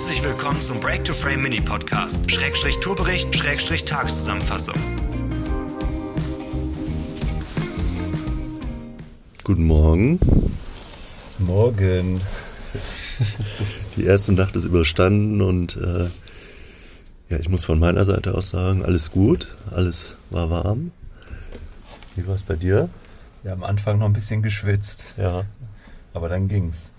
[0.00, 4.76] Herzlich willkommen zum Break to Frame Mini Podcast, Schrägstrich Tourbericht, Schrägstrich Tageszusammenfassung.
[9.44, 10.18] Guten Morgen.
[11.38, 12.22] Morgen.
[13.96, 16.08] Die erste Nacht ist überstanden und äh,
[17.28, 20.92] ja, ich muss von meiner Seite aus sagen, alles gut, alles war warm.
[22.16, 22.88] Wie war es bei dir?
[23.44, 25.44] Ja, am Anfang noch ein bisschen geschwitzt, Ja,
[26.14, 26.90] aber dann ging's.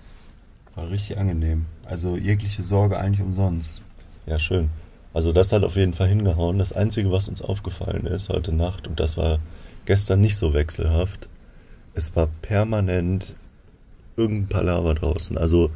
[0.75, 1.65] War richtig angenehm.
[1.85, 3.81] Also jegliche Sorge eigentlich umsonst.
[4.25, 4.69] ja, schön.
[5.13, 6.57] Also das hat auf jeden Fall hingehauen.
[6.57, 9.39] Das Einzige, was uns aufgefallen ist heute Nacht, und das war
[9.85, 11.27] gestern nicht so wechselhaft,
[11.93, 13.35] es war permanent
[14.15, 15.37] irgendein Palaver draußen.
[15.37, 15.69] Also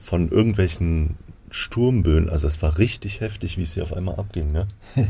[0.00, 1.16] von irgendwelchen
[1.50, 2.30] Sturmböen.
[2.30, 4.66] Also es war richtig heftig, wie es hier auf einmal abging, ne?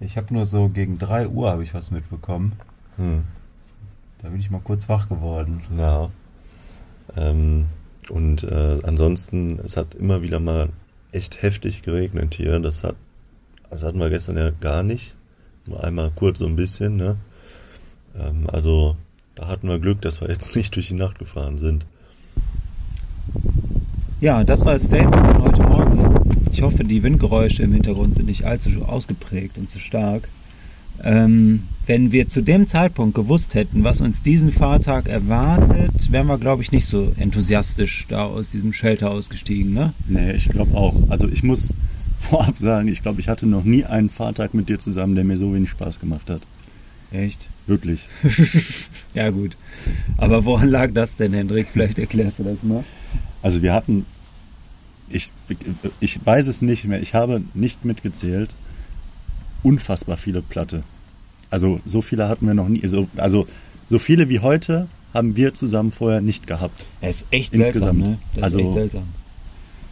[0.00, 2.54] Ich habe nur so gegen 3 Uhr habe ich was mitbekommen.
[2.96, 3.22] Hm.
[4.18, 5.62] Da bin ich mal kurz wach geworden.
[5.76, 6.10] Ja.
[7.16, 7.66] Ähm,
[8.10, 10.70] und äh, ansonsten, es hat immer wieder mal
[11.12, 12.58] echt heftig geregnet hier.
[12.58, 12.96] Das hat,
[13.70, 15.14] das hatten wir gestern ja gar nicht.
[15.66, 17.16] Nur einmal kurz so ein bisschen, ne?
[18.18, 18.96] Ähm, also,
[19.34, 21.86] da hatten wir Glück, dass wir jetzt nicht durch die Nacht gefahren sind.
[24.20, 26.30] Ja, das war das Statement von heute Morgen.
[26.52, 30.28] Ich hoffe, die Windgeräusche im Hintergrund sind nicht allzu ausgeprägt und zu stark.
[31.02, 36.38] Ähm, wenn wir zu dem Zeitpunkt gewusst hätten, was uns diesen Fahrtag erwartet, wären wir,
[36.38, 39.92] glaube ich, nicht so enthusiastisch da aus diesem Shelter ausgestiegen, ne?
[40.06, 40.94] Nee, ich glaube auch.
[41.08, 41.74] Also ich muss
[42.20, 45.36] vorab sagen, ich glaube, ich hatte noch nie einen Fahrtag mit dir zusammen, der mir
[45.36, 46.42] so wenig Spaß gemacht hat.
[47.12, 47.48] Echt?
[47.66, 48.08] Wirklich.
[49.14, 49.58] Ja, gut.
[50.16, 51.68] Aber woran lag das denn, Hendrik?
[51.70, 52.82] Vielleicht erklärst du das mal.
[53.42, 54.06] Also wir hatten,
[55.10, 55.30] ich,
[56.00, 58.54] ich weiß es nicht mehr, ich habe nicht mitgezählt,
[59.62, 60.82] unfassbar viele Platte.
[61.50, 63.46] Also so viele hatten wir noch nie, so, also
[63.86, 66.86] so viele wie heute haben wir zusammen vorher nicht gehabt.
[67.00, 67.98] Es ist echt Insgesamt.
[68.04, 68.18] seltsam, ne?
[68.34, 69.02] Das Also, ist echt seltsam.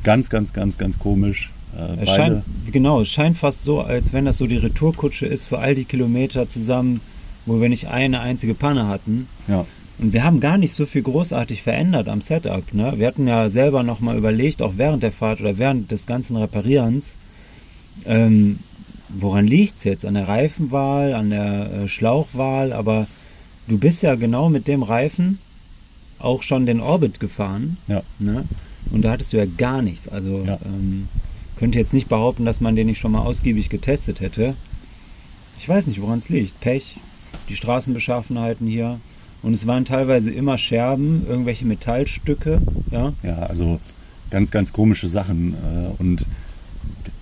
[0.03, 1.51] Ganz, ganz, ganz, ganz komisch.
[1.77, 5.47] Äh, Es scheint, genau, es scheint fast so, als wenn das so die Retourkutsche ist
[5.47, 7.01] für all die Kilometer zusammen,
[7.45, 9.29] wo wir nicht eine einzige Panne hatten.
[9.47, 9.67] ja,
[9.99, 12.73] Und wir haben gar nicht so viel großartig verändert am Setup.
[12.73, 12.95] Ne?
[12.97, 17.17] Wir hatten ja selber nochmal überlegt, auch während der Fahrt oder während des ganzen Reparierens,
[18.07, 18.59] ähm,
[19.17, 20.05] woran liegt es jetzt?
[20.05, 23.07] An der Reifenwahl, an der äh, Schlauchwahl, aber
[23.69, 25.39] du bist ja genau mit dem Reifen
[26.19, 27.77] auch schon den Orbit gefahren.
[27.89, 28.03] ja.
[28.19, 28.45] Ne?
[28.91, 30.09] Und da hattest du ja gar nichts.
[30.09, 30.59] Also Ja.
[30.65, 31.09] ähm,
[31.57, 34.55] könnte jetzt nicht behaupten, dass man den nicht schon mal ausgiebig getestet hätte.
[35.59, 36.59] Ich weiß nicht, woran es liegt.
[36.61, 36.97] Pech,
[37.49, 38.99] die Straßenbeschaffenheiten hier.
[39.43, 42.61] Und es waren teilweise immer Scherben, irgendwelche Metallstücke.
[42.91, 43.79] Ja, Ja, also
[44.31, 45.55] ganz, ganz komische Sachen.
[45.55, 46.27] äh, Und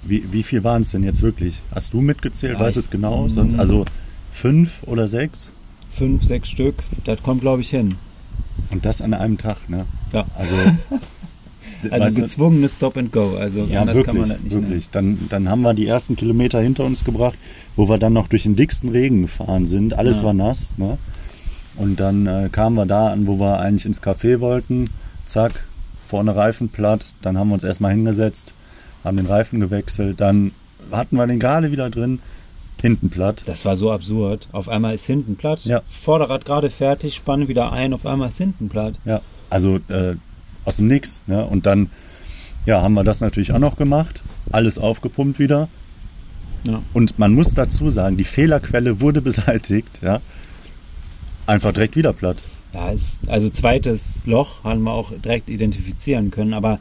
[0.08, 1.60] wie, wie viel waren es denn jetzt wirklich?
[1.74, 2.54] Hast du mitgezählt?
[2.54, 3.28] Ja, weißt du es genau?
[3.28, 3.84] Sonst, also
[4.32, 5.52] fünf oder sechs?
[5.90, 6.76] fünf, sechs Stück.
[7.04, 7.96] Das kommt, glaube ich, hin.
[8.70, 9.84] Und das an einem Tag, ne?
[10.12, 10.24] Ja.
[10.38, 10.54] Also,
[11.90, 13.36] Also gezwungenes Stop and Go.
[13.36, 14.68] Also ja, anders wirklich, kann man das nicht nennen.
[14.68, 14.90] wirklich.
[14.90, 17.38] Dann, dann haben wir die ersten Kilometer hinter uns gebracht,
[17.76, 19.94] wo wir dann noch durch den dicksten Regen gefahren sind.
[19.94, 20.24] Alles Ja.
[20.24, 20.98] war nass, ne?
[21.76, 24.90] Und dann äh, kamen wir da an, wo wir eigentlich ins Café wollten.
[25.24, 25.64] Zack,
[26.08, 27.14] vorne Reifen platt.
[27.22, 28.54] Dann haben wir uns erstmal hingesetzt,
[29.04, 30.20] haben den Reifen gewechselt.
[30.20, 30.52] Dann
[30.90, 32.20] hatten wir den gerade wieder drin,
[32.80, 33.42] hinten platt.
[33.46, 34.48] Das war so absurd.
[34.52, 35.64] Auf einmal ist hinten platt.
[35.64, 35.82] Ja.
[35.88, 38.94] Vorderrad gerade fertig, spannen wieder ein, auf einmal ist hinten platt.
[39.04, 39.20] Ja,
[39.50, 40.14] also äh,
[40.64, 41.24] aus dem Nix.
[41.26, 41.44] Ne?
[41.44, 41.90] Und dann
[42.66, 44.22] ja, haben wir das natürlich auch noch gemacht.
[44.52, 45.68] Alles aufgepumpt wieder.
[46.64, 46.82] Ja.
[46.92, 49.88] Und man muss dazu sagen, die Fehlerquelle wurde beseitigt.
[50.02, 50.20] Ja?
[51.46, 52.42] Einfach direkt wieder platt.
[52.74, 56.80] Ja, ist, also zweites Loch haben wir auch direkt identifizieren können, aber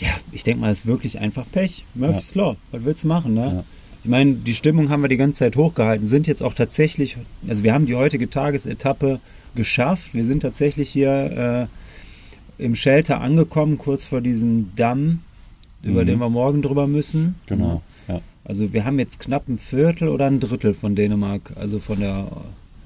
[0.00, 1.84] ja, ich denke mal, es ist wirklich einfach Pech.
[1.94, 3.46] Murphy's Law, was willst du machen, ne?
[3.56, 3.64] Ja.
[4.04, 7.16] Ich meine, die Stimmung haben wir die ganze Zeit hochgehalten, sind jetzt auch tatsächlich,
[7.48, 9.18] also wir haben die heutige Tagesetappe
[9.56, 10.14] geschafft.
[10.14, 11.68] Wir sind tatsächlich hier
[12.58, 15.20] äh, im Shelter angekommen, kurz vor diesem Damm,
[15.82, 16.06] über Mhm.
[16.06, 17.34] den wir morgen drüber müssen.
[17.48, 17.82] Genau.
[18.06, 18.20] Ja.
[18.44, 22.28] Also wir haben jetzt knapp ein Viertel oder ein Drittel von Dänemark, also von der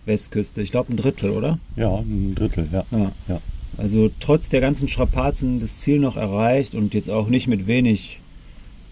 [0.07, 0.63] Westküste.
[0.63, 1.59] Ich glaube ein Drittel, oder?
[1.77, 2.67] ja, ein Drittel.
[2.73, 2.85] Ja.
[2.91, 3.13] Ja.
[3.29, 3.41] Ja.
[3.77, 8.21] Also trotz der ganzen Strapazen das Ziel noch erreicht und jetzt auch nicht mit wenig,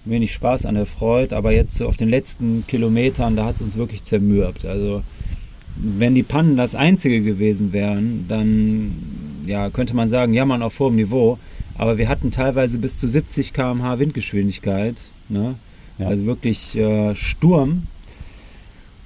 [0.04, 3.62] wenig Spaß an der Freude, aber jetzt so auf den letzten Kilometern, da hat es
[3.62, 4.64] uns wirklich zermürbt.
[4.64, 5.02] Also
[5.76, 8.92] wenn die Pannen das einzige gewesen wären, dann
[9.46, 11.38] ja, könnte man sagen, ja man auf hohem Niveau,
[11.76, 15.54] aber wir hatten teilweise bis zu 70 km/h Windgeschwindigkeit, ne?
[15.98, 16.08] Ja.
[16.08, 17.84] also wirklich äh, Sturm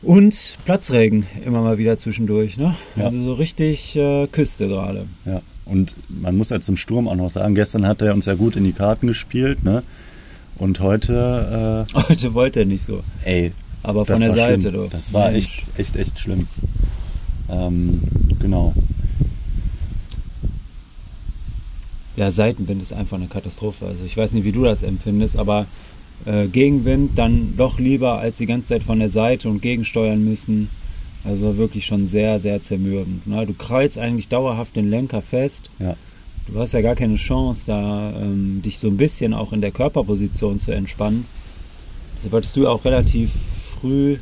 [0.02, 2.74] und Platzregen immer mal wieder zwischendurch, ne?
[2.96, 3.04] Ja.
[3.04, 5.06] also so richtig äh, Küste gerade.
[5.24, 5.42] Ja.
[5.64, 8.56] Und man muss ja zum Sturm auch noch sagen, gestern hat er uns ja gut
[8.56, 9.62] in die Karten gespielt.
[9.64, 9.82] Ne?
[10.58, 13.02] Und heute, Heute wollte er nicht so.
[13.24, 14.74] äh, ey, Aber von der Seite, schlimm.
[14.74, 14.88] du.
[14.90, 16.46] Das war echt, echt, echt schlimm.
[17.48, 18.00] Ähm,
[18.40, 18.74] genau.
[22.16, 23.86] ja, Seitenwind ist einfach eine Katastrophe.
[23.86, 25.66] Also ich weiß nicht, wie du das empfindest, aber
[26.26, 30.68] äh, Gegenwind dann doch lieber als die ganze Zeit von der Seite und gegensteuern müssen.
[31.24, 33.26] Also wirklich schon sehr, sehr zermürbend.
[33.26, 33.46] Ne?
[33.46, 35.70] Du kreuzt eigentlich dauerhaft den Lenker fest.
[35.78, 35.96] Ja.
[36.48, 39.70] Du hast ja gar keine Chance, da ähm, dich so ein bisschen auch in der
[39.70, 41.26] Körperposition zu entspannen.
[42.16, 43.30] Deshalb hattest du auch relativ
[43.80, 44.16] früh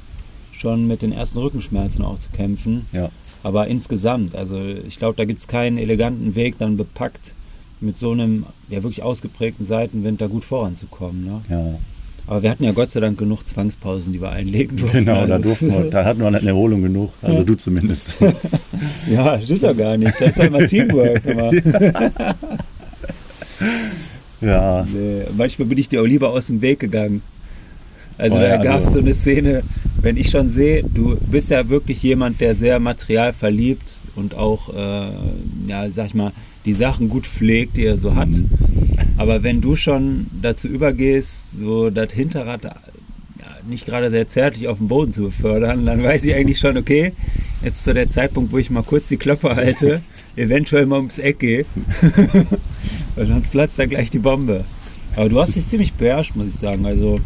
[0.52, 2.86] schon mit den ersten Rückenschmerzen auch zu kämpfen.
[2.92, 3.10] Ja.
[3.42, 7.32] Aber insgesamt, also ich glaube, da gibt es keinen eleganten Weg, dann bepackt
[7.80, 11.24] mit so einem ja wirklich ausgeprägten Seitenwind da gut voranzukommen.
[11.24, 11.40] Ne?
[11.48, 11.78] Ja.
[12.26, 14.98] Aber wir hatten ja Gott sei Dank genug Zwangspausen, die wir einlegen durften.
[15.04, 17.12] Genau, da Also- durften wir, da hatten wir eine Erholung genug.
[17.22, 18.14] Also du zumindest.
[19.10, 20.14] Ja, stimmt doch gar nicht.
[20.20, 21.22] Das ist ja immer Teamwork.
[21.26, 21.50] Immer.
[24.40, 24.86] ja.
[24.90, 27.22] Nee, manchmal bin ich dir auch lieber aus dem Weg gegangen.
[28.16, 29.62] Also Oh ja, da gab es also- so eine Szene,
[30.00, 35.08] wenn ich schon sehe, du bist ja wirklich jemand, der sehr materialverliebt und auch, äh,
[35.68, 36.32] ja, sag ich mal,
[36.64, 38.28] die Sachen gut pflegt, die er so hat.
[38.28, 38.50] Mhm.
[39.16, 42.74] Aber wenn du schon dazu übergehst, so das Hinterrad ja,
[43.68, 47.12] nicht gerade sehr zärtlich auf den Boden zu befördern, dann weiß ich eigentlich schon, okay,
[47.62, 50.00] jetzt zu der Zeitpunkt, wo ich mal kurz die Klappe halte,
[50.36, 51.64] eventuell mal ums Eck gehe,
[53.16, 54.64] weil sonst platzt da gleich die Bombe.
[55.16, 56.86] Aber du hast dich ziemlich beherrscht, muss ich sagen.
[56.86, 57.18] Also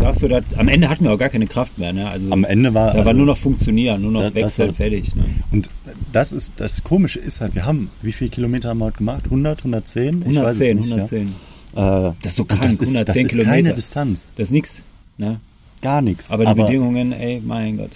[0.00, 1.92] dafür, dass, am Ende hatten wir auch gar keine Kraft mehr.
[1.92, 2.08] Ne?
[2.08, 2.88] Also Am Ende war.
[2.88, 5.14] da war also- nur noch funktionieren, nur noch das wechseln, war- fertig.
[5.14, 5.24] Ne?
[5.52, 5.70] Und
[6.14, 9.22] das ist das Komische ist halt, wir haben, wie viele Kilometer haben wir heute gemacht?
[9.24, 10.22] 100, 110?
[10.22, 11.34] Ich weiß es 110, nicht, 110.
[11.76, 12.08] Ja.
[12.10, 13.50] Äh, Das ist so krank, das ist, 110 das ist Kilometer.
[13.50, 14.26] keine Distanz.
[14.36, 14.84] Das ist nix.
[15.18, 15.40] Ne?
[15.82, 16.30] Gar nichts.
[16.30, 17.90] Aber die Bedingungen, ey, mein Gott.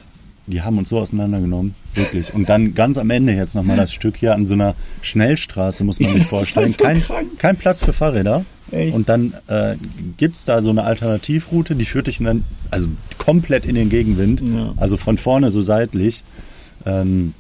[0.47, 2.35] die haben uns so auseinandergenommen, wirklich.
[2.35, 6.01] Und dann ganz am Ende jetzt nochmal das Stück hier an so einer Schnellstraße, muss
[6.01, 6.73] man sich vorstellen.
[6.73, 7.03] so kein,
[7.39, 8.45] kein Platz für Fahrräder.
[8.71, 8.95] Echt?
[8.95, 9.77] Und dann äh,
[10.19, 14.43] gibt es da so eine Alternativroute, die führt dich dann also komplett in den Gegenwind.
[14.43, 14.75] Ja.
[14.77, 16.23] Also von vorne so seitlich.
[16.85, 17.33] Ähm,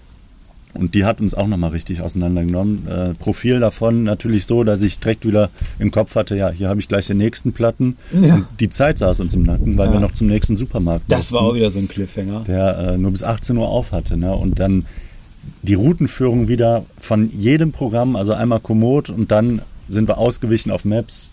[0.74, 2.86] und die hat uns auch nochmal richtig auseinandergenommen.
[2.86, 6.80] Äh, Profil davon natürlich so, dass ich direkt wieder im Kopf hatte, ja, hier habe
[6.80, 7.96] ich gleich den nächsten Platten.
[8.12, 8.34] Ja.
[8.36, 9.94] Und die Zeit saß uns im Nacken, weil Ja.
[9.94, 12.44] wir noch zum nächsten Supermarkt Das war mussten auch wieder so ein Cliffhanger.
[12.46, 14.16] der äh, nur bis 18 Uhr auf hatte.
[14.16, 14.34] Ne?
[14.34, 14.84] Und dann
[15.62, 20.84] die Routenführung wieder von jedem Programm, also einmal Komoot und dann sind wir ausgewichen auf
[20.84, 21.32] Maps.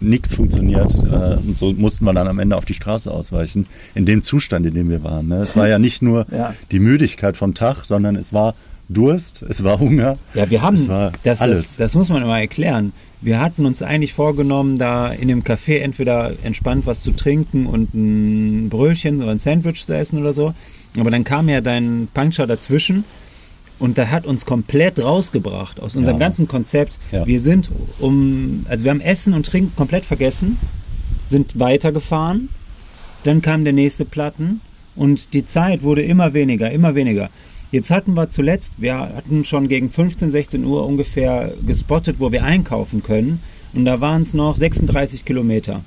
[0.00, 4.06] Nichts funktioniert äh, und so mussten wir dann am Ende auf die Straße ausweichen, in
[4.06, 5.28] dem Zustand, in dem wir waren.
[5.28, 5.36] Ne?
[5.36, 6.54] Es war ja nicht nur Ja.
[6.70, 8.54] die Müdigkeit vom Tag, sondern es war
[8.88, 10.18] Durst, es war Hunger.
[10.34, 11.68] Ja, wir haben, es war das, alles.
[11.68, 12.92] Das, das muss man mal erklären.
[13.20, 17.94] Wir hatten uns eigentlich vorgenommen, da in dem Café entweder entspannt was zu trinken und
[17.94, 20.54] ein Brötchen oder ein Sandwich zu essen oder so.
[20.98, 23.04] Aber dann kam ja dein Puncture dazwischen
[23.80, 26.26] und der hat uns komplett rausgebracht aus unserem Ja.
[26.26, 26.98] ganzen Konzept.
[27.10, 27.26] Ja.
[27.26, 30.58] Wir sind um, also wir haben Essen und Trinken komplett vergessen,
[31.26, 32.50] sind weitergefahren,
[33.24, 34.60] dann kam der nächste Platten
[34.96, 37.30] und die Zeit wurde immer weniger, immer weniger.
[37.72, 42.42] Jetzt hatten wir zuletzt, wir hatten schon gegen 15, 16 Uhr ungefähr gespottet, wo wir
[42.44, 43.40] einkaufen können.
[43.72, 45.82] Und da waren es noch 36 Kilometer.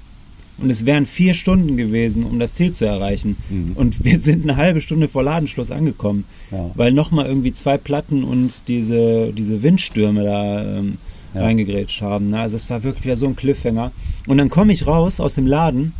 [0.59, 3.37] Und es wären vier Stunden gewesen, um das Ziel zu erreichen.
[3.49, 3.71] Mhm.
[3.75, 6.25] Und wir sind eine halbe Stunde vor Ladenschluss angekommen.
[6.51, 6.69] Ja.
[6.75, 10.97] Weil nochmal irgendwie zwei Platten und diese, diese Windstürme da ähm,
[11.33, 11.41] Ja.
[11.41, 12.29] reingegrätscht haben.
[12.29, 12.39] Ne?
[12.39, 13.91] Also es war wirklich wieder so ein Cliffhanger.
[14.27, 15.93] Und dann komme ich raus aus dem Laden.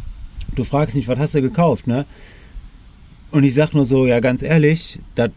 [0.55, 2.05] Du fragst mich, was hast du gekauft, ne?
[3.31, 5.31] Und ich sag nur so, ja, ganz ehrlich, das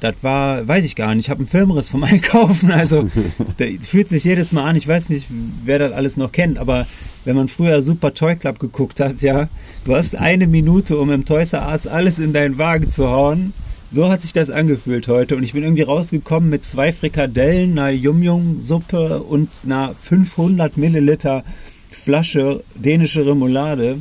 [0.00, 3.08] das war, weiß ich gar nicht, ich habe einen Filmriss vom Einkaufen, also
[3.58, 5.26] das fühlt sich jedes Mal an, ich weiß nicht,
[5.64, 6.86] wer das alles noch kennt, aber
[7.24, 9.48] wenn man früher Super Toy Club geguckt hat, ja,
[9.84, 13.54] du hast eine Minute, um im Toys R Us alles in deinen Wagen zu hauen.
[13.90, 17.90] So hat sich das angefühlt heute und ich bin irgendwie rausgekommen mit zwei Frikadellen, einer
[17.90, 21.44] Yum-Yum-Suppe und einer 500 Milliliter
[21.92, 23.98] Flasche dänische Remoulade.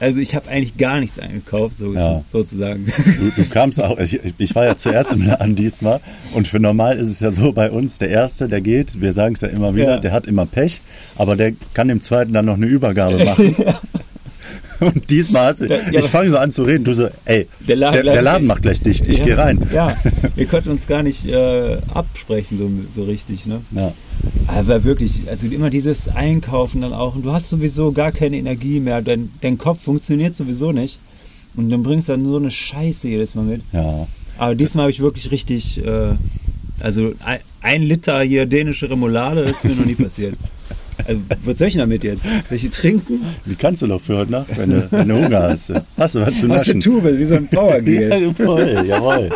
[0.00, 2.22] Also ich habe eigentlich gar nichts eingekauft, so Ja.
[2.30, 2.86] sozusagen.
[3.18, 6.00] Du, du kamst auch, ich, ich war ja zuerst im Laden diesmal
[6.34, 9.34] und für normal ist es ja so bei uns, der Erste, der geht, wir sagen
[9.34, 9.98] es ja immer wieder, Ja.
[9.98, 10.80] der hat immer Pech,
[11.16, 13.54] aber der kann dem Zweiten dann noch eine Übergabe machen.
[14.78, 17.48] Und diesmal hast du, Ja, ja, ich fange so an zu reden, du so, ey,
[17.66, 19.66] Der Laden der, der Laden macht gleich dicht, ich ja, gehe rein.
[19.72, 19.96] Ja,
[20.34, 22.70] wir konnten uns gar nicht äh, absprechen so,
[23.02, 23.46] so richtig.
[23.46, 23.62] Ne?
[23.70, 23.92] Ja.
[24.48, 27.14] Aber wirklich, also immer dieses Einkaufen dann auch.
[27.14, 29.02] Und du hast sowieso gar keine Energie mehr.
[29.02, 30.98] Dein, dein Kopf funktioniert sowieso nicht.
[31.56, 33.62] Und dann bringst du dann so eine Scheiße jedes Mal mit.
[33.72, 34.06] ja.
[34.38, 36.14] Aber diesmal habe ich wirklich richtig, äh,
[36.80, 40.36] also ein, ein Liter hier dänische Remoulade, das ist mir noch nie passiert.
[41.06, 42.22] Also, was soll ich denn damit jetzt?
[42.22, 43.20] Soll ich die trinken?
[43.44, 45.72] Wie kannst du doch für heute Nacht, wenn du, wenn du Hunger hast?
[45.96, 46.80] Hast du was zu Aus der naschen?
[46.80, 48.34] Tube, wie so ein Ja, Powergel.
[48.34, 49.28] voll, jawohl.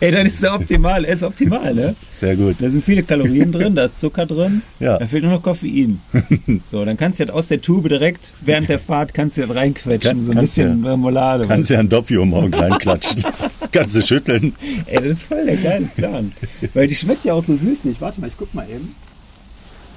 [0.00, 1.94] Ey, dann ist der optimal, er ist optimal, ne?
[2.12, 2.56] Sehr gut.
[2.60, 4.98] Da sind viele Kalorien drin, da ist Zucker drin, Ja.
[4.98, 6.00] da fehlt nur noch Koffein.
[6.64, 9.54] So, dann kannst du das aus der Tube direkt während der Fahrt kannst du das
[9.56, 11.46] reinquetschen, Kann- so ein bisschen Remoulade.
[11.46, 13.24] Kannst ja ein Doppio morgen reinklatschen.
[13.72, 14.54] kannst du schütteln.
[14.86, 16.32] Ey, das ist voll der geile Plan.
[16.74, 18.00] Weil die schmeckt ja auch so süß nicht.
[18.00, 18.94] Warte mal, ich guck mal eben.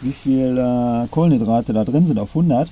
[0.02, 2.70] Wie viel äh, Kohlenhydrate da drin sind auf 100.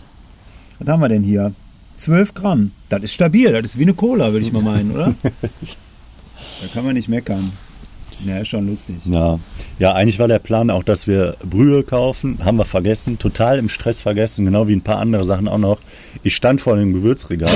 [0.80, 1.54] Was haben wir denn hier?
[1.96, 2.72] 12 Gramm.
[2.90, 5.14] Das ist stabil, das ist wie eine Cola, würde ich mal meinen, oder?
[5.24, 7.52] da kann man nicht meckern.
[8.26, 8.96] Ja, ist schon lustig.
[9.06, 9.40] Ja.
[9.80, 12.40] ja, eigentlich war der Plan auch, dass wir Brühe kaufen.
[12.44, 15.80] Haben wir vergessen, total im Stress vergessen, genau wie ein paar andere Sachen auch noch.
[16.24, 17.56] Ich stand vor dem Gewürzregal.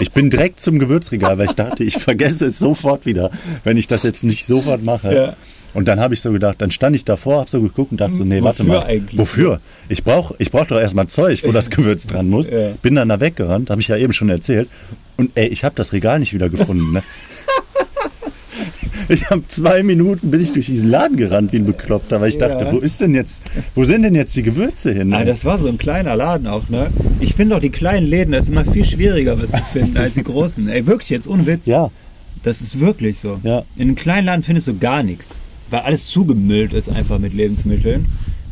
[0.00, 3.30] Ich bin direkt zum Gewürzregal, weil ich dachte, ich vergesse es sofort wieder,
[3.64, 5.14] wenn ich das jetzt nicht sofort mache.
[5.14, 5.36] Ja.
[5.74, 8.14] Und dann habe ich so gedacht, dann stand ich davor, habe so geguckt und dachte
[8.14, 9.18] so, nee, warte Wofür mal, eigentlich?
[9.18, 9.60] wofür?
[9.88, 12.48] Ich brauche ich brauch doch erstmal Zeug, wo das Gewürz dran muss.
[12.48, 12.70] Ja.
[12.82, 14.68] Bin dann da weggerannt, habe ich ja eben schon erzählt.
[15.16, 16.92] Und ey, ich habe das Regal nicht wieder gefunden.
[16.92, 17.02] Ne?
[19.10, 22.36] Ich habe zwei Minuten bin ich durch diesen Laden gerannt wie ein Bekloppter, weil ich
[22.36, 22.72] dachte, Ja.
[22.72, 23.40] wo ist denn jetzt,
[23.74, 25.14] wo sind denn jetzt die Gewürze hin?
[25.14, 26.88] Ah, das war so ein kleiner Laden auch, ne?
[27.18, 30.12] Ich finde auch die kleinen Läden, das ist immer viel schwieriger, was zu finden, als
[30.14, 30.68] die großen.
[30.68, 31.64] Ey, wirklich jetzt, ohne Witz.
[31.64, 31.90] ja,
[32.42, 33.40] Das ist wirklich so.
[33.44, 33.64] Ja.
[33.76, 35.36] In einem kleinen Laden findest du gar nichts,
[35.70, 38.06] weil alles zugemüllt ist einfach mit Lebensmitteln.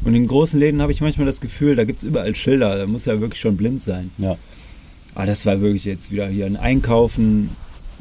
[0.04, 2.87] Und in großen Läden habe ich manchmal das Gefühl, da gibt es überall Schilder, da
[2.87, 4.11] muss ja wirklich schon blind sein.
[4.18, 4.37] ja,
[5.14, 7.50] Aber das war wirklich jetzt wieder hier ein Einkaufen.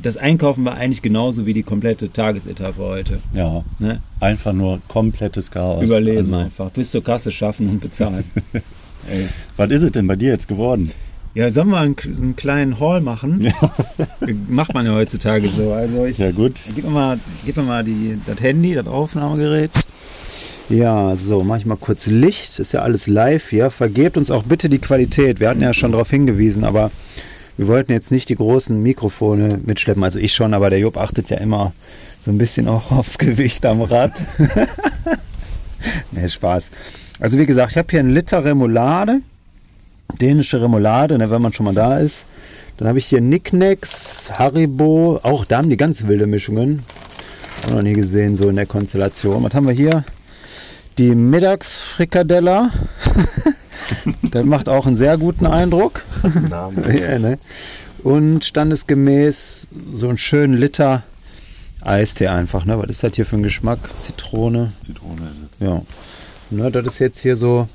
[0.03, 3.19] Das Einkaufen war eigentlich genauso wie die komplette Tagesetappe heute.
[3.33, 3.63] ja.
[3.79, 4.01] Ne?
[4.19, 5.83] Einfach nur komplettes Chaos.
[5.83, 6.69] Überleben Also, einfach.
[6.71, 8.23] Bis zur Kasse schaffen und bezahlen.
[9.57, 10.91] Was ist es denn bei dir jetzt geworden?
[11.35, 13.51] Ja, sollen wir einen, so einen kleinen Haul machen?
[14.47, 15.73] Macht man ja heutzutage so.
[15.73, 16.53] Also ich Ja gut.
[16.73, 19.69] gib mir mal, gib mir mal die, das Handy, das Aufnahmegerät.
[20.69, 22.57] Ja, so, mach ich mal kurz Licht.
[22.57, 23.69] Ist ja alles live hier.
[23.69, 25.41] Vergebt uns auch bitte die Qualität.
[25.41, 26.89] Wir hatten ja schon darauf hingewiesen, aber
[27.57, 30.05] wir wollten jetzt nicht die großen Mikrofone mitschleppen.
[30.05, 31.73] Also ich schon, aber der Job achtet ja immer
[32.21, 34.13] so ein bisschen auch aufs Gewicht am Rad.
[36.11, 36.71] nee, Spaß.
[37.19, 39.19] Also wie gesagt, ich habe hier einen Liter Remoulade
[40.13, 42.25] dänische Remoulade, ne, wenn man schon mal da ist.
[42.77, 46.83] Dann habe ich hier Nicknacks, Haribo, auch dann die ganz wilde Mischungen.
[47.65, 49.43] Auch noch nie gesehen, so in der Konstellation.
[49.43, 50.03] Was haben wir hier?
[50.97, 52.71] Die Mittagsfrikadella.
[54.21, 56.03] das macht auch einen sehr guten Eindruck.
[56.51, 57.39] ja, ne?
[58.03, 61.03] Und standesgemäß so einen schönen Liter
[61.81, 62.65] Eistee einfach.
[62.65, 62.77] Ne?
[62.77, 63.79] Was ist das hier für ein Geschmack?
[63.99, 64.73] Zitrone.
[64.79, 65.31] Zitrone.
[65.59, 65.81] Ja.
[66.49, 67.67] Ne, das ist jetzt hier so,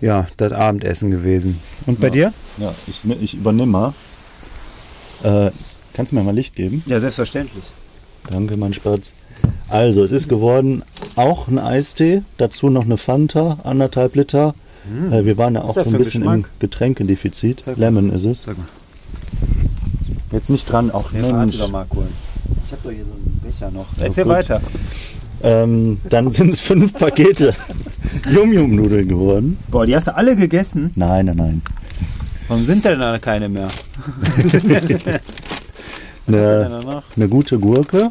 [0.00, 1.58] ja, das Abendessen gewesen.
[1.86, 2.12] Und bei Ja.
[2.12, 2.32] dir?
[2.58, 3.94] Ja, ich, ne- ich übernehme mal.
[5.22, 5.50] Äh,
[5.94, 6.82] kannst du mir mal Licht geben?
[6.86, 7.64] Ja, selbstverständlich.
[8.30, 9.14] Danke, mein Spatz.
[9.68, 10.82] Also, es ist geworden
[11.16, 14.54] auch ein Eistee, dazu noch eine Fanta, anderthalb Liter.
[15.10, 16.36] Äh, wir waren ja auch so ein bisschen Geschmack?
[16.36, 17.62] im Getränkendefizit.
[17.66, 17.84] Sag mal.
[17.86, 18.44] Lemon ist es.
[18.44, 18.66] Sag mal.
[20.32, 21.58] Jetzt nicht dran, auch Mensch.
[21.68, 22.08] mal kurz.
[22.66, 23.86] Ich habe doch hier so einen Becher noch.
[23.98, 24.32] Erzähl gut.
[24.32, 24.60] weiter.
[25.42, 27.54] Ähm, dann sind es fünf Pakete
[28.30, 29.58] Yum-Yum-Nudeln geworden.
[29.70, 30.92] Boah, die hast du alle gegessen?
[30.94, 31.62] Nein, nein, nein.
[32.48, 33.68] Warum sind denn da keine mehr?
[36.26, 37.04] Eine, danach?
[37.16, 38.10] eine gute Gurke.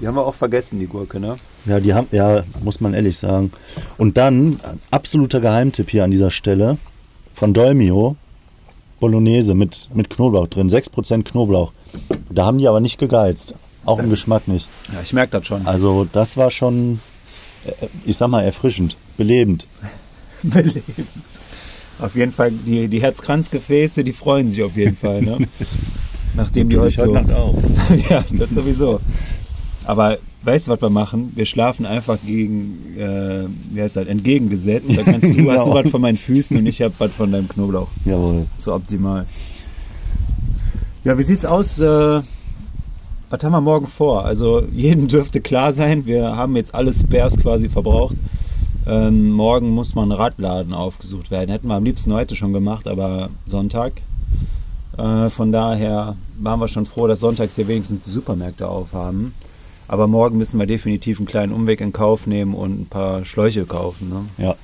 [0.00, 1.36] Die haben wir auch vergessen, die Gurke, ne?
[1.64, 3.52] Ja, die haben, ja, muss man ehrlich sagen.
[3.98, 6.78] Und dann, ein absoluter Geheimtipp hier an dieser Stelle,
[7.34, 8.16] von Dolmio,
[8.98, 11.72] Bolognese mit, mit Knoblauch drin, 6% Knoblauch.
[12.30, 13.54] Da haben die aber nicht gegeizt.
[13.84, 14.68] Auch im Geschmack nicht.
[14.92, 15.66] Ja, ich merke das schon.
[15.66, 17.00] Also das war schon,
[18.04, 19.66] ich sag mal, erfrischend, belebend.
[20.42, 20.84] Belebend.
[22.00, 25.38] Auf jeden Fall, die, die Herzkranzgefäße, die freuen sich auf jeden Fall, ne?
[26.34, 27.16] Nachdem die heute so...
[27.16, 27.62] auch.
[28.10, 29.00] ja, das sowieso.
[29.84, 31.32] Aber weißt du, was wir machen?
[31.36, 34.88] Wir schlafen einfach gegen, äh, wie heißt das, entgegengesetzt.
[34.96, 35.74] Da kannst du, hast du Genau.
[35.74, 37.88] was von meinen Füßen und ich habe was von deinem Knoblauch.
[38.04, 38.46] Jawohl.
[38.58, 39.26] So optimal.
[41.04, 41.78] Ja, wie sieht's aus?
[41.78, 42.22] Äh,
[43.32, 44.26] was haben wir morgen vor?
[44.26, 48.14] Also jedem dürfte klar sein, wir haben jetzt alle Spares quasi verbraucht.
[48.86, 51.48] Ähm, morgen muss mal ein Radladen aufgesucht werden.
[51.48, 54.02] Hätten wir am liebsten heute schon gemacht, aber Sonntag.
[54.98, 59.32] Äh, von daher waren wir schon froh, dass sonntags hier wenigstens die Supermärkte aufhaben.
[59.88, 63.64] Aber morgen müssen wir definitiv einen kleinen Umweg in Kauf nehmen und ein paar Schläuche
[63.64, 64.10] kaufen.
[64.10, 64.44] Ne?
[64.44, 64.56] Ja.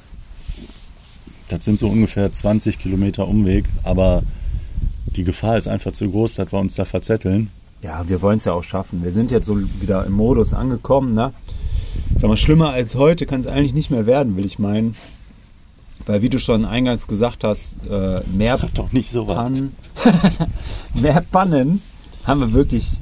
[1.49, 4.23] Das sind so ungefähr 20 Kilometer Umweg, aber
[5.07, 7.51] die Gefahr ist einfach zu groß, dass wir uns da verzetteln.
[7.83, 9.05] Ja, wir wollen es ja auch schaffen.
[9.05, 11.15] Wir sind jetzt so wieder im Modus angekommen.
[11.15, 11.33] Ne?
[12.21, 14.95] Sag mal, schlimmer als heute kann es eigentlich nicht mehr werden, will ich meinen.
[16.07, 19.27] Weil, wie du schon eingangs gesagt hast, äh, mehr doch nicht so.
[19.27, 19.75] Pannen,
[20.95, 21.83] mehr Pannen
[22.25, 22.99] haben wir wirklich.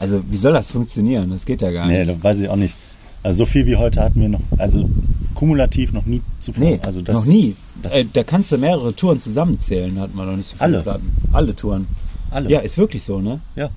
[0.00, 1.30] Also, wie soll das funktionieren?
[1.30, 2.10] Das geht ja gar Nee, nicht.
[2.10, 2.74] das weiß ich auch nicht.
[3.22, 4.88] Also so viel wie heute hatten wir noch, also
[5.34, 6.64] kumulativ noch nie zuvor.
[6.64, 7.56] Nee, also das, noch nie.
[7.82, 10.82] das- äh, da kannst du mehrere Touren zusammenzählen, hatten wir noch nicht so viele Alle?
[10.82, 11.10] Platten.
[11.32, 11.86] Alle Touren.
[12.30, 12.48] Alle.
[12.50, 13.40] Ja, ist wirklich so, ne?
[13.56, 13.70] Ja.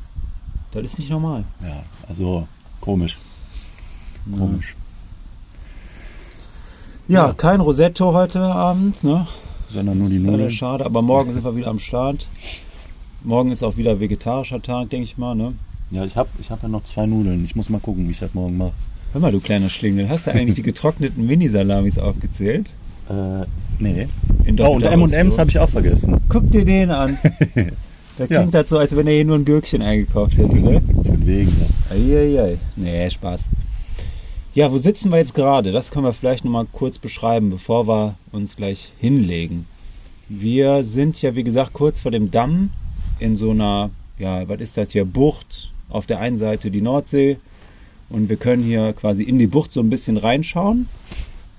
[0.73, 1.43] Das ist nicht normal.
[1.61, 2.47] Ja, also
[2.79, 3.17] komisch.
[4.37, 4.75] Komisch.
[7.07, 7.33] Ja, Ja.
[7.33, 9.27] kein Rosetto heute Abend, ne?
[9.69, 10.51] Sondern nur die Nudeln.
[10.51, 12.27] schade, aber morgen sind wir wieder am Start.
[13.23, 15.53] Morgen ist auch wieder vegetarischer Tag, denke ich mal, ne?
[15.91, 17.43] Ja, ich habe ich hab ja noch zwei Nudeln.
[17.43, 18.71] Ich muss mal gucken, wie ich das morgen mache.
[19.11, 22.71] Hör mal, du kleiner Schlingel, hast du eigentlich die getrockneten Mini-Salamis aufgezählt?
[23.09, 23.45] Äh,
[23.79, 24.07] nee.
[24.45, 26.21] In Oh, und M&M's habe ich auch vergessen.
[26.29, 27.17] Guck dir den an.
[28.17, 28.39] Der Ja.
[28.39, 30.81] klingt halt so, als wenn er hier nur ein Gürkchen eingekauft hätte, ne?
[31.03, 31.55] Von wegen.
[31.89, 31.95] Ja.
[31.95, 32.57] Eieiei.
[32.75, 33.43] Nee, Spaß.
[34.53, 35.71] Ja, wo sitzen wir jetzt gerade?
[35.71, 39.65] Das können wir vielleicht nochmal kurz beschreiben, bevor wir uns gleich hinlegen.
[40.27, 42.69] Wir sind ja, wie gesagt, kurz vor dem Damm
[43.19, 45.71] in so einer, ja, was ist das hier, Bucht.
[45.89, 47.37] Auf der einen Seite die Nordsee
[48.09, 50.87] und wir können hier quasi in die Bucht so ein bisschen reinschauen.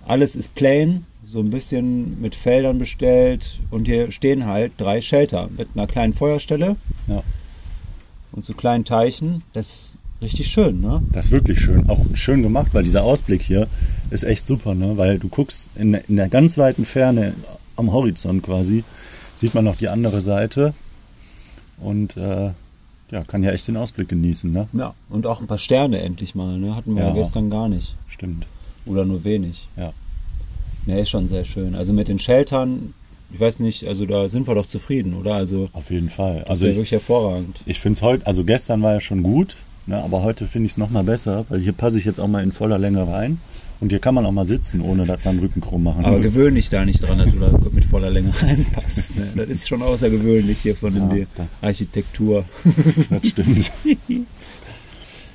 [0.07, 5.49] Alles ist plain, so ein bisschen mit Feldern bestellt und hier stehen halt drei Shelter
[5.57, 6.77] mit einer kleinen Feuerstelle
[7.09, 7.23] Ja.
[8.33, 9.43] und so kleinen Teichen.
[9.55, 11.03] Das ist richtig schön, ne?
[11.11, 11.89] Das ist wirklich schön.
[11.89, 13.67] Auch schön gemacht, weil dieser Ausblick hier
[14.11, 14.97] ist echt super, ne?
[14.99, 17.33] Weil du guckst in, in der ganz weiten Ferne
[17.77, 18.85] am Horizont quasi,
[19.37, 20.75] sieht man noch die andere Seite
[21.79, 22.51] und äh,
[23.11, 24.69] ja, kann ja echt den Ausblick genießen, ne?
[24.75, 26.77] Ja, und auch ein paar Sterne endlich mal, ne?
[26.77, 27.15] Hatten wir ja, Ja.
[27.15, 27.95] gestern gar nicht.
[28.09, 28.47] Stimmt.
[28.85, 29.67] Oder nur wenig.
[29.77, 29.93] Ja.
[30.87, 31.75] Ne, ist schon sehr schön.
[31.75, 32.93] Also mit den Sheltern,
[33.33, 35.35] ich weiß nicht, also da sind wir doch zufrieden, oder?
[35.35, 36.41] Also Auf jeden Fall.
[36.41, 37.57] das Also ist ja ich, wirklich hervorragend.
[37.67, 40.03] ich finde es heute, also gestern war ja schon gut, ne?
[40.03, 42.53] aber heute finde ich es nochmal besser, weil hier passe ich jetzt auch mal in
[42.53, 43.39] voller Länge rein.
[43.81, 46.27] Und hier kann man auch mal sitzen, ohne dass man Rücken krumm machen Aber muss.
[46.29, 49.17] gewöhn dich da nicht dran, dass du da mit voller Länge reinpasst.
[49.17, 49.29] Ne?
[49.35, 51.27] Das ist schon außergewöhnlich hier von Ja, der
[51.63, 52.45] Architektur.
[53.11, 53.73] Das stimmt.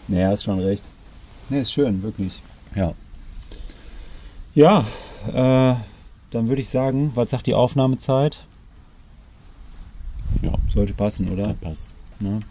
[0.08, 0.84] Naja, hast schon recht.
[1.50, 2.42] Ne, ist schön, wirklich.
[2.75, 2.94] ja.
[4.56, 4.88] Ja,
[5.34, 5.76] äh,
[6.32, 8.44] dann würde ich sagen, was sagt die Aufnahmezeit?
[10.42, 11.48] Ja, Sollte passen, oder?
[11.48, 11.90] das passt.
[12.20, 12.42] Ne?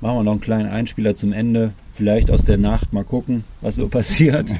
[0.00, 1.72] Machen wir noch einen kleinen Einspieler zum Ende.
[1.94, 4.50] Vielleicht aus der Nacht mal gucken, was so passiert.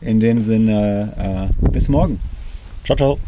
[0.00, 2.18] In dem Sinne, äh, bis morgen.
[2.84, 3.18] Ciao, ciao.